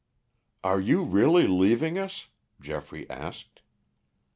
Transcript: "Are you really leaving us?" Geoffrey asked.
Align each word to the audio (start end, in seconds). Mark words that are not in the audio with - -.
"Are 0.63 0.79
you 0.79 1.03
really 1.03 1.45
leaving 1.47 1.99
us?" 1.99 2.29
Geoffrey 2.59 3.07
asked. 3.07 3.61